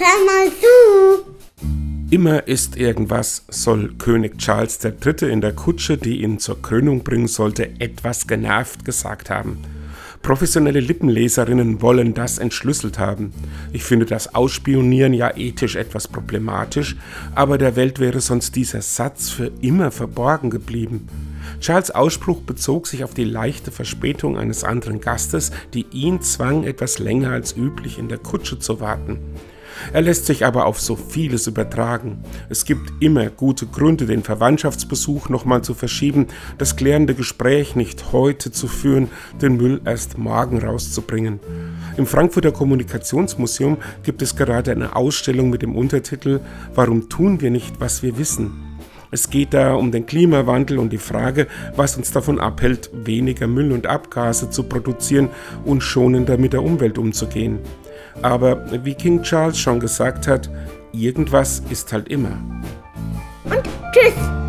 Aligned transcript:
hör 0.00 0.24
mal 0.24 0.50
zu. 0.50 1.30
Immer 2.10 2.48
ist 2.48 2.76
irgendwas, 2.76 3.44
soll 3.48 3.94
König 3.98 4.38
Charles 4.38 4.80
III. 4.82 5.30
in 5.30 5.40
der 5.40 5.52
Kutsche, 5.52 5.96
die 5.96 6.22
ihn 6.22 6.38
zur 6.38 6.60
Krönung 6.60 7.04
bringen 7.04 7.28
sollte, 7.28 7.70
etwas 7.78 8.26
genervt 8.26 8.84
gesagt 8.84 9.30
haben. 9.30 9.58
Professionelle 10.22 10.80
Lippenleserinnen 10.80 11.80
wollen 11.80 12.12
das 12.12 12.38
entschlüsselt 12.38 12.98
haben. 12.98 13.32
Ich 13.72 13.84
finde 13.84 14.06
das 14.06 14.34
Ausspionieren 14.34 15.14
ja 15.14 15.34
ethisch 15.36 15.76
etwas 15.76 16.08
problematisch, 16.08 16.96
aber 17.34 17.58
der 17.58 17.76
Welt 17.76 18.00
wäre 18.00 18.20
sonst 18.20 18.56
dieser 18.56 18.82
Satz 18.82 19.30
für 19.30 19.50
immer 19.60 19.90
verborgen 19.90 20.50
geblieben. 20.50 21.08
Charles 21.60 21.90
Ausspruch 21.90 22.40
bezog 22.42 22.86
sich 22.86 23.04
auf 23.04 23.14
die 23.14 23.24
leichte 23.24 23.70
Verspätung 23.70 24.36
eines 24.36 24.64
anderen 24.64 25.00
Gastes, 25.00 25.52
die 25.74 25.86
ihn 25.92 26.20
zwang, 26.22 26.64
etwas 26.64 26.98
länger 26.98 27.30
als 27.30 27.56
üblich 27.56 27.98
in 27.98 28.08
der 28.08 28.18
Kutsche 28.18 28.58
zu 28.58 28.80
warten. 28.80 29.18
Er 29.92 30.02
lässt 30.02 30.26
sich 30.26 30.44
aber 30.44 30.66
auf 30.66 30.80
so 30.80 30.96
vieles 30.96 31.46
übertragen. 31.46 32.24
Es 32.48 32.64
gibt 32.64 32.92
immer 33.00 33.30
gute 33.30 33.66
Gründe, 33.66 34.06
den 34.06 34.22
Verwandtschaftsbesuch 34.22 35.28
nochmal 35.28 35.62
zu 35.62 35.74
verschieben, 35.74 36.26
das 36.58 36.76
klärende 36.76 37.14
Gespräch 37.14 37.76
nicht 37.76 38.12
heute 38.12 38.50
zu 38.50 38.68
führen, 38.68 39.08
den 39.40 39.56
Müll 39.56 39.80
erst 39.84 40.18
morgen 40.18 40.58
rauszubringen. 40.58 41.40
Im 41.96 42.06
Frankfurter 42.06 42.52
Kommunikationsmuseum 42.52 43.78
gibt 44.02 44.22
es 44.22 44.36
gerade 44.36 44.72
eine 44.72 44.96
Ausstellung 44.96 45.50
mit 45.50 45.62
dem 45.62 45.76
Untertitel 45.76 46.40
Warum 46.74 47.08
tun 47.08 47.40
wir 47.40 47.50
nicht, 47.50 47.80
was 47.80 48.02
wir 48.02 48.18
wissen? 48.18 48.70
Es 49.12 49.28
geht 49.28 49.54
da 49.54 49.74
um 49.74 49.90
den 49.90 50.06
Klimawandel 50.06 50.78
und 50.78 50.92
die 50.92 50.98
Frage, 50.98 51.48
was 51.74 51.96
uns 51.96 52.12
davon 52.12 52.38
abhält, 52.38 52.90
weniger 52.92 53.48
Müll 53.48 53.72
und 53.72 53.86
Abgase 53.86 54.50
zu 54.50 54.62
produzieren 54.62 55.30
und 55.64 55.82
schonender 55.82 56.38
mit 56.38 56.52
der 56.52 56.62
Umwelt 56.62 56.96
umzugehen. 56.96 57.58
Aber 58.22 58.58
wie 58.84 58.94
King 58.94 59.22
Charles 59.22 59.58
schon 59.58 59.80
gesagt 59.80 60.26
hat, 60.26 60.50
irgendwas 60.92 61.62
ist 61.70 61.92
halt 61.92 62.08
immer. 62.08 62.36
Und 63.44 63.62
tschüss. 63.92 64.39